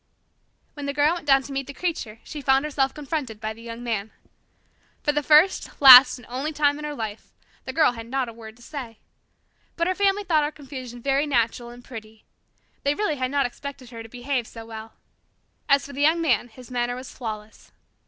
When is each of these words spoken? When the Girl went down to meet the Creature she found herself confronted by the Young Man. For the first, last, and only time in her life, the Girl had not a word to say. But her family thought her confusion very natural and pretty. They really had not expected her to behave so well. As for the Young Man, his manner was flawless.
When 0.73 0.87
the 0.87 0.95
Girl 0.95 1.13
went 1.13 1.27
down 1.27 1.43
to 1.43 1.51
meet 1.51 1.67
the 1.67 1.75
Creature 1.75 2.21
she 2.23 2.41
found 2.41 2.65
herself 2.65 2.91
confronted 2.91 3.39
by 3.39 3.53
the 3.53 3.61
Young 3.61 3.83
Man. 3.83 4.09
For 5.03 5.11
the 5.11 5.21
first, 5.21 5.79
last, 5.79 6.17
and 6.17 6.25
only 6.27 6.51
time 6.51 6.79
in 6.79 6.85
her 6.85 6.95
life, 6.95 7.31
the 7.65 7.71
Girl 7.71 7.91
had 7.91 8.07
not 8.07 8.27
a 8.27 8.33
word 8.33 8.55
to 8.57 8.63
say. 8.63 8.97
But 9.75 9.85
her 9.85 9.93
family 9.93 10.23
thought 10.23 10.43
her 10.43 10.49
confusion 10.51 11.03
very 11.03 11.27
natural 11.27 11.69
and 11.69 11.85
pretty. 11.85 12.25
They 12.81 12.95
really 12.95 13.17
had 13.17 13.29
not 13.29 13.45
expected 13.45 13.91
her 13.91 14.01
to 14.01 14.09
behave 14.09 14.47
so 14.47 14.65
well. 14.65 14.93
As 15.69 15.85
for 15.85 15.93
the 15.93 16.01
Young 16.01 16.19
Man, 16.19 16.47
his 16.47 16.71
manner 16.71 16.95
was 16.95 17.13
flawless. 17.15 17.71